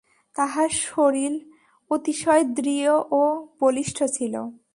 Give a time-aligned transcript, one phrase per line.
[0.35, 1.33] তাহার শরীর
[1.91, 3.21] অতিশয় দৃঢ় ও
[3.59, 4.35] বলিষ্ঠ ছিল।